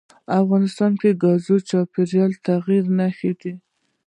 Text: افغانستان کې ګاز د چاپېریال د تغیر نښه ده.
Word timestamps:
افغانستان 0.41 0.91
کې 1.01 1.09
ګاز 1.21 1.41
د 1.49 1.51
چاپېریال 1.69 2.31
د 2.35 2.41
تغیر 2.47 2.83
نښه 2.97 3.31
ده. 3.41 3.53